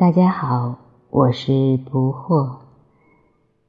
[0.00, 0.78] 大家好，
[1.10, 2.56] 我是不惑。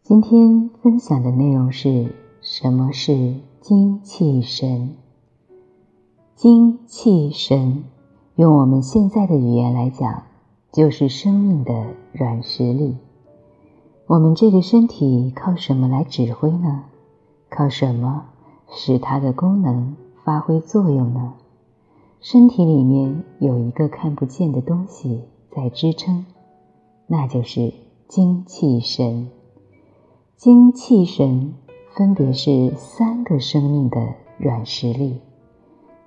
[0.02, 4.96] 今天分享的内容是什么是精气神？
[6.34, 7.84] 精气神，
[8.36, 10.24] 用我们现在的语言来讲，
[10.72, 12.96] 就是生命的软实力。
[14.08, 16.86] 我们这个身体靠什么来指挥呢？
[17.50, 18.28] 靠什么
[18.70, 21.34] 使它的功能发挥作用呢？
[22.22, 26.26] 身体里面有一个看不见的东西在支撑。
[27.08, 27.74] 那就是
[28.08, 29.30] 精气神。
[30.38, 31.54] 精气神
[31.94, 35.20] 分别是三个生命的软实力，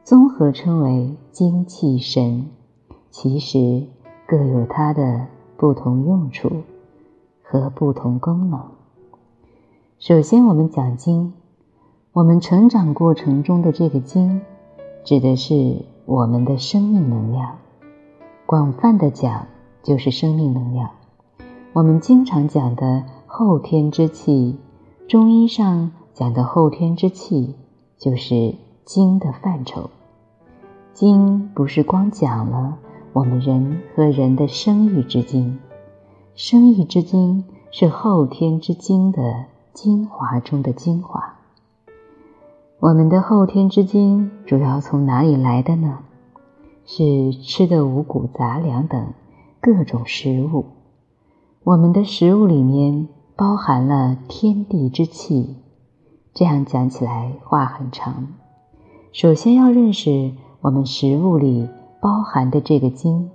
[0.02, 2.46] 综合称为精气神。
[3.10, 3.86] 其实
[4.26, 6.50] 各有它的不同用处
[7.42, 8.60] 和不同功能。
[9.98, 11.32] 首先，我们讲精，
[12.12, 14.40] 我们成长过程中的这个精，
[15.04, 17.58] 指的是我们的生命能量。
[18.46, 19.46] 广泛的讲。
[19.84, 20.88] 就是生命能量。
[21.74, 24.58] 我们经常讲的后天之气，
[25.06, 27.54] 中医上讲的后天之气，
[27.98, 28.54] 就是
[28.86, 29.90] 精的范畴。
[30.94, 32.78] 精不是光讲了
[33.12, 35.58] 我们人和人的生育之精，
[36.34, 41.34] 生育之精是后天之精的精华中的精华。
[42.78, 45.98] 我们的后天之精主要从哪里来的呢？
[46.84, 49.12] 是吃的五谷杂粮等。
[49.60, 50.66] 各种食物，
[51.62, 55.56] 我们的食物里面包含了天地之气。
[56.34, 58.28] 这样讲起来话很长。
[59.10, 61.66] 首先要认识我们食物里
[62.02, 63.30] 包含的这个精，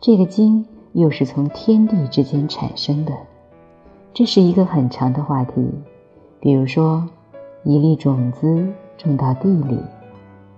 [0.00, 3.12] 这个精又是从天地之间产生的，
[4.14, 5.70] 这是一个很长的话题。
[6.40, 7.06] 比如说，
[7.62, 9.78] 一粒种子种到地里，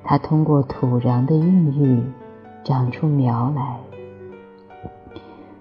[0.04, 2.02] 它通过土壤的孕育，
[2.62, 3.80] 长出苗来。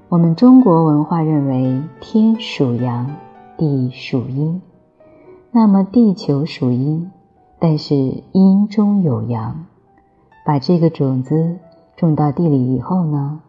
[0.10, 3.16] 我们中国文化认为天属阳，
[3.58, 4.62] 地属阴，
[5.52, 7.10] 那么地球属阴，
[7.58, 7.96] 但是
[8.34, 9.66] 阴中有阳。
[10.46, 11.58] 把这个种子
[11.96, 13.40] 种到地里以后呢，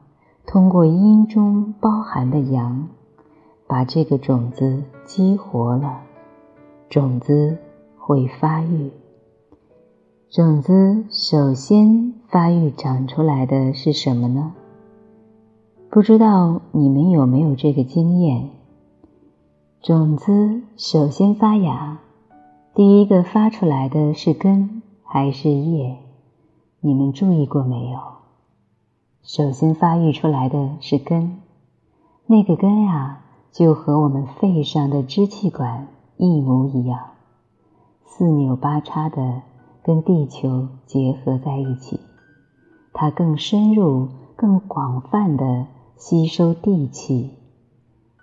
[0.46, 2.88] 通过阴中包含的阳，
[3.66, 5.98] 把这个种子激活了，
[6.88, 7.58] 种子
[7.98, 8.92] 会发育。
[10.34, 14.52] 种子首先发育长出来的是什么呢？
[15.88, 18.50] 不知道你们有没有这个经验？
[19.80, 22.00] 种子首先发芽，
[22.74, 25.98] 第一个发出来的是根还是叶？
[26.80, 28.00] 你们注意过没有？
[29.22, 31.38] 首先发育出来的是根，
[32.26, 33.20] 那个根呀，
[33.52, 35.86] 就和我们肺上的支气管
[36.16, 36.98] 一模一样，
[38.04, 39.42] 四扭八叉的
[39.84, 42.00] 跟地球结合在一起，
[42.92, 45.66] 它更深入、更广泛的。
[45.96, 47.30] 吸收地气，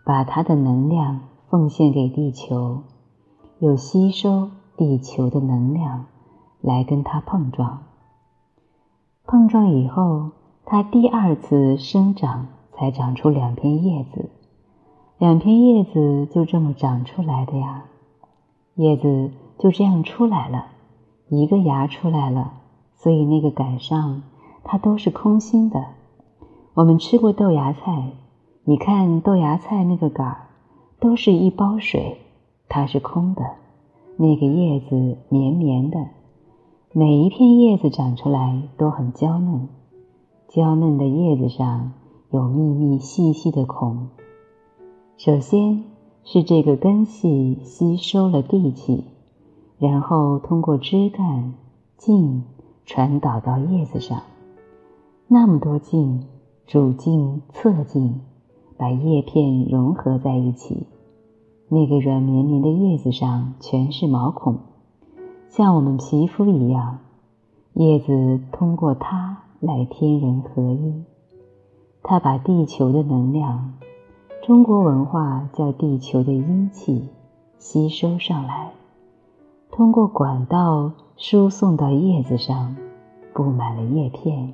[0.06, 2.82] 把它的能量奉献给地球，
[3.60, 6.06] 又吸收地球的能量
[6.60, 7.84] 来跟它碰撞。
[9.26, 10.32] 碰撞以后，
[10.66, 14.30] 它第二次生长才长出两片叶子，
[15.18, 17.86] 两片叶子就这么长出来的呀。
[18.76, 20.66] 叶子就这样出来了，
[21.34, 22.54] 一个芽出来了，
[22.98, 24.22] 所以那个杆上
[24.66, 25.86] 它都是空心的。
[26.74, 28.12] 我们吃过豆芽菜，
[28.66, 30.48] 你看豆芽菜那个杆儿，
[31.00, 32.18] 都是一包水，
[32.68, 33.44] 它是空的。
[34.18, 36.06] 那个叶子绵绵的，
[36.92, 39.70] 每一片叶子长出来都很娇嫩，
[40.50, 41.94] 娇嫩的叶子上
[42.30, 44.10] 有密密细细的孔。
[45.16, 45.86] 首先
[46.26, 49.06] 是这个根系吸收了地气，
[49.82, 51.56] 然后通过枝干
[51.98, 52.44] 茎
[52.86, 54.22] 传导到叶子上，
[55.28, 56.24] 那么多茎。
[56.68, 58.22] 主茎、侧茎
[58.78, 60.88] 把叶片融合在一起，
[61.68, 64.60] 那个软绵绵的叶子上全是毛孔，
[65.50, 67.00] 像我们皮肤一样。
[67.74, 71.04] 叶子通过它来天人合一，
[72.04, 73.74] 它把地球的能量，
[74.44, 77.10] 中国文化叫地球的阴气
[77.58, 78.72] 吸收上来，
[79.72, 82.76] 通过管道输送到叶子上，
[83.34, 84.54] 布满了叶片。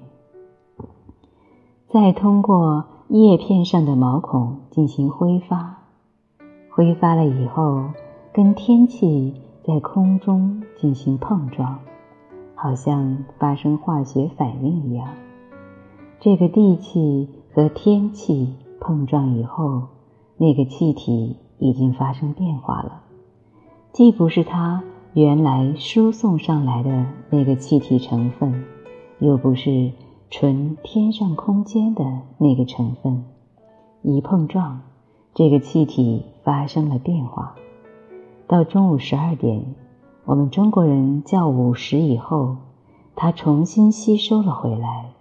[1.88, 5.80] 再通过叶片上的毛孔进行挥发，
[6.70, 7.86] 挥发了以后，
[8.32, 9.34] 跟天气
[9.64, 11.80] 在空中进行碰撞，
[12.54, 15.10] 好像发生化学反应一样。
[16.20, 19.82] 这个地气和天气碰撞以后，
[20.38, 23.02] 那个气体已经发生变化了，
[23.92, 24.84] 既不是它
[25.20, 28.64] 原来输送上来的那个气体成分，
[29.18, 29.92] 又不是。
[30.30, 32.04] 纯天上空间的
[32.38, 33.24] 那个成分，
[34.04, 34.82] 一碰撞，
[35.34, 37.56] 这个气体发生了变化。
[38.46, 39.64] 到中午十二点，
[40.26, 42.58] 我们中国人叫午时以后，
[43.16, 45.12] 它重新吸收了回来。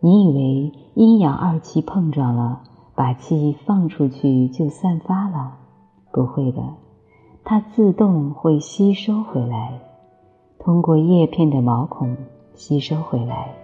[0.00, 2.60] 你以为阴阳二气碰撞了，
[2.94, 5.54] 把气放出去就散发了？
[6.12, 6.62] 不会的，
[7.50, 9.80] 它自动会吸收回来，
[10.58, 12.14] 通过叶片的毛孔
[12.54, 13.54] 吸收回来，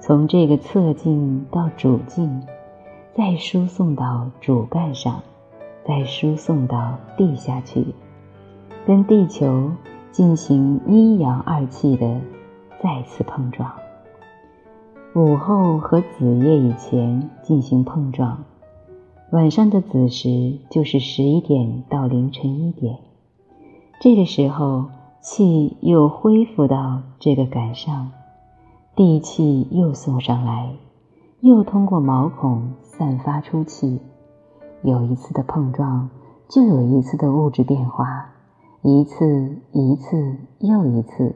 [0.00, 2.42] 从这个侧茎到主茎，
[3.14, 5.20] 再输送到主干上，
[5.86, 7.84] 再输送到地下去，
[8.86, 9.70] 跟地球
[10.10, 12.18] 进行阴阳二气的
[12.82, 13.70] 再次碰撞。
[15.14, 18.42] 午后和子夜以前进行碰撞，
[19.32, 22.98] 晚上的子时就是十一点到凌晨一点。
[23.98, 24.90] 这个时候
[25.22, 28.10] 气又恢复到这个杆上，
[28.94, 30.74] 地气又送上来，
[31.40, 34.02] 又通过毛孔散发出气。
[34.82, 36.10] 有一次的碰撞，
[36.50, 38.34] 就有一次的物质变化，
[38.82, 41.34] 一次一次又一次，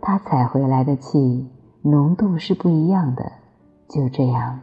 [0.00, 1.48] 它采回来的气。
[1.82, 3.32] 浓度是不一样的，
[3.88, 4.60] 就这样，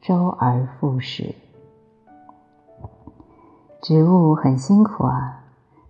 [0.00, 1.34] 周而复始。
[3.82, 5.40] 植物很辛苦啊，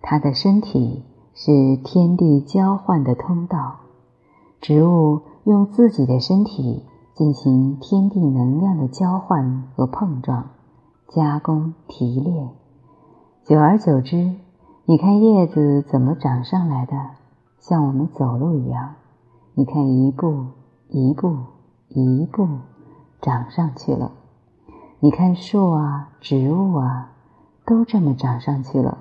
[0.01, 1.03] 它的身体
[1.33, 3.79] 是天地交换的通道。
[4.61, 10.51] 植物用自己的身体进行天地能量的交换和碰撞、
[11.07, 12.49] 加工、提炼。
[13.43, 14.35] 久而久之，
[14.85, 16.93] 你看叶子怎么长上来的？
[17.59, 18.95] 像我们走路一样，
[19.53, 20.45] 你看一步。
[20.93, 21.37] 一步
[21.87, 22.45] 一步
[23.21, 24.11] 长上去了，
[24.99, 27.10] 你看树啊，植物啊，
[27.71, 28.97] 都这么长上去了。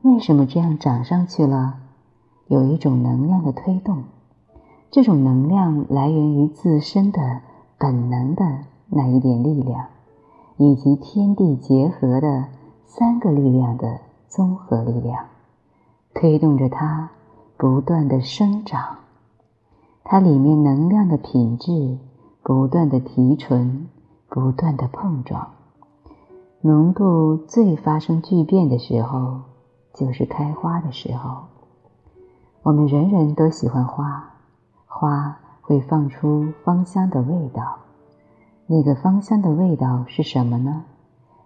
[0.00, 1.74] 为什么这样长上去了？
[2.46, 4.04] 有一种能量的推动，
[4.90, 7.42] 这种能量来源于自身的
[7.76, 9.88] 本能的那一点力量，
[10.56, 12.46] 以及天地结合的
[12.86, 15.26] 三个力量的综合力量，
[16.14, 17.10] 推动着它
[17.58, 19.00] 不断的生长。
[20.02, 21.98] 它里面能量的品质
[22.42, 23.86] 不断的提纯，
[24.30, 25.50] 不断的碰撞，
[26.64, 29.40] 浓度最发生巨变的时候，
[29.94, 31.46] 就是开花的时候。
[32.62, 34.32] 我们人人都喜欢花，
[34.86, 37.78] 花会放出芳香的味道。
[38.68, 40.84] 那个芳香的味道是什么呢？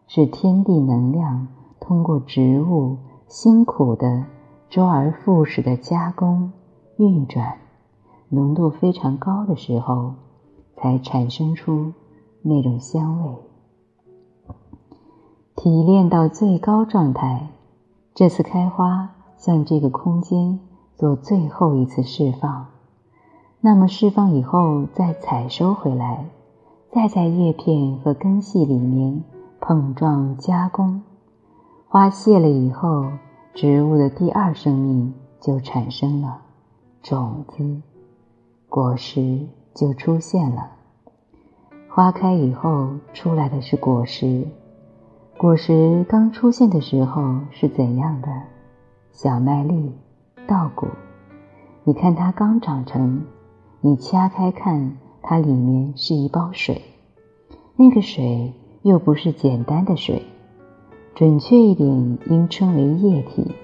[0.06, 1.48] 是天地能量
[1.80, 4.22] 通过植物辛苦的
[4.68, 6.52] 周而复始的加工
[6.98, 7.56] 运转。
[8.28, 10.12] 浓度非常高的时候，
[10.76, 11.94] 才产生出
[12.42, 13.34] 那种香味。
[15.56, 17.48] 提炼到最高状态，
[18.14, 20.60] 这次开花向这个空间
[20.94, 22.66] 做最后一次释放。
[23.62, 26.26] 那么释放以后再采收回来，
[26.92, 29.24] 再在叶片和根系里面
[29.58, 31.02] 碰撞加工。
[31.88, 33.06] 花谢了以后，
[33.54, 36.42] 植物的第二生命就产生了
[37.02, 37.80] 种子。
[38.68, 40.72] 果实就出现了。
[41.88, 44.46] 花开以后出来的是果实。
[45.38, 48.28] 果实刚出现的时候是怎样的？
[49.12, 49.92] 小麦粒、
[50.46, 50.86] 稻谷。
[51.84, 53.22] 你看它刚长成，
[53.82, 56.80] 你掐开看，它里面是一包水。
[57.76, 60.22] 那个水又不是简单的水，
[61.14, 63.54] 准确一点应称为液体。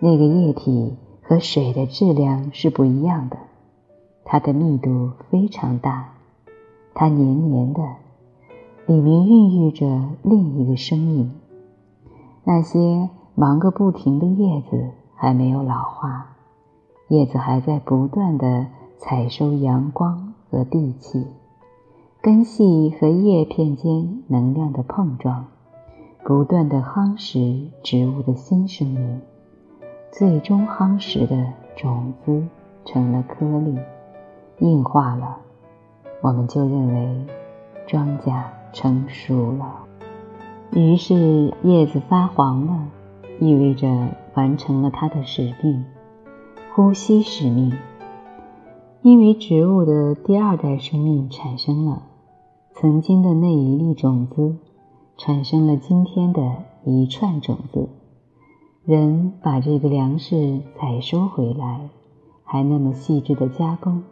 [0.00, 3.36] 那个液体和水的质量是不一样的。
[4.24, 6.14] 它的密度非常大，
[6.92, 7.82] 它黏黏的，
[8.88, 9.86] 里面孕育着
[10.22, 11.30] 另一个生命。
[12.42, 16.36] 那些忙个不停的叶子还没有老化，
[17.08, 21.26] 叶子还在不断的采收阳光和地气，
[22.22, 25.44] 根系和叶片间能量的碰撞，
[26.24, 29.20] 不断的夯实植物的新生命，
[30.10, 32.42] 最终夯实的种子
[32.86, 33.78] 成了颗粒。
[34.60, 35.36] 硬化了，
[36.22, 37.26] 我们就认为
[37.86, 38.32] 庄稼
[38.72, 39.84] 成熟了。
[40.72, 42.88] 于是叶子发黄了，
[43.40, 43.88] 意味着
[44.34, 45.84] 完成了它的使命——
[46.74, 47.72] 呼吸使命。
[49.02, 52.02] 因为植物的第二代生命产生了，
[52.74, 54.56] 曾经的那一粒种子
[55.16, 57.88] 产生了今天的一串种子。
[58.84, 61.88] 人把这个粮食采收回来，
[62.42, 64.02] 还那么细致的加工。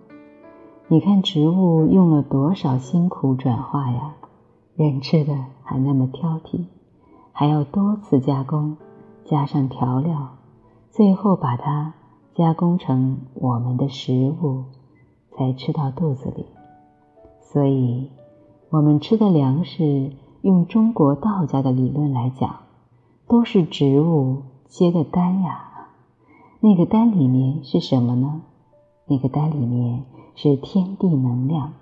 [0.89, 4.15] 你看植物用了多少辛苦转化呀？
[4.77, 6.67] 人吃的还那么挑剔，
[7.33, 8.77] 还要多次加工，
[9.25, 10.37] 加上调料，
[10.91, 11.95] 最后把它
[12.35, 14.65] 加工成我们的食物，
[15.33, 16.45] 才吃到肚子里。
[17.41, 18.11] 所以，
[18.69, 22.57] 我们吃的粮食用中国道家的理论来讲，
[23.27, 25.89] 都是植物结的丹呀。
[26.61, 28.43] 那个丹里面是什么呢？
[29.07, 30.05] 那个丹里面
[30.35, 31.73] 是天地能量，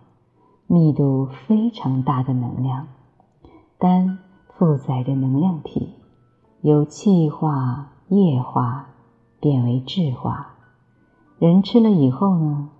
[0.66, 2.86] 密度非常大的能量。
[3.78, 4.18] 丹
[4.56, 5.94] 负载着能量体，
[6.62, 8.86] 由气化、液化
[9.40, 10.54] 变为质化。
[11.38, 12.70] 人吃了以后呢，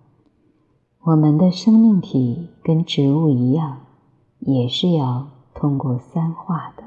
[1.02, 3.78] 我们的生命体跟植物一样，
[4.38, 6.83] 也是要通过三化的。